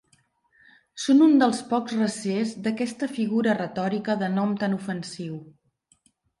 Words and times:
Són 1.03 1.21
un 1.25 1.35
dels 1.43 1.59
pocs 1.73 1.93
recers 1.99 2.55
d'aquesta 2.69 3.11
figura 3.19 3.55
retòrica 3.61 4.19
de 4.25 4.33
nom 4.41 4.59
tan 4.65 4.77
ofensiu. 4.83 5.41